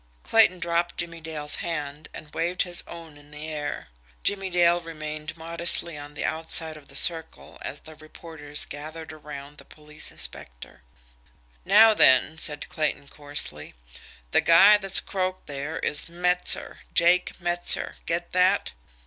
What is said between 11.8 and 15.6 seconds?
then," said Clayton coarsely, "the guy that's croaked